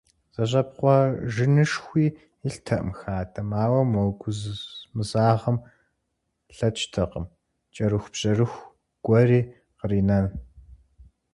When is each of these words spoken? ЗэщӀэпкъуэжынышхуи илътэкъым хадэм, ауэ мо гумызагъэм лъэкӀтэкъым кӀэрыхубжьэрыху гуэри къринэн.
ЗэщӀэпкъуэжынышхуи 0.35 2.05
илътэкъым 2.47 2.89
хадэм, 2.99 3.49
ауэ 3.63 3.81
мо 3.91 4.01
гумызагъэм 4.19 5.57
лъэкӀтэкъым 6.55 7.25
кӀэрыхубжьэрыху 7.73 8.65
гуэри 9.05 9.39
къринэн. 9.77 10.25